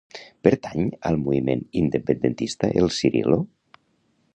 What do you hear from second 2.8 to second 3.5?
el Cirilo?